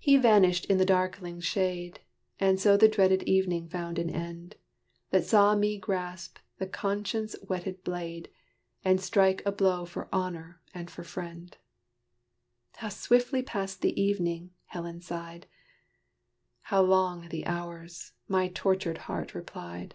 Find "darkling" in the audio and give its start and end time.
0.84-1.38